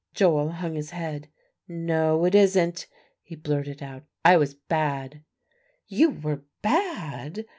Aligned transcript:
Joel 0.15 0.53
hung 0.53 0.73
his 0.73 0.89
head, 0.89 1.27
"No, 1.67 2.25
it 2.25 2.33
isn't," 2.33 2.87
he 3.21 3.35
blurted 3.35 3.83
out; 3.83 4.01
"I 4.25 4.35
was 4.35 4.55
bad." 4.55 5.23
"You 5.85 6.09
were 6.09 6.41
bad?" 6.63 7.45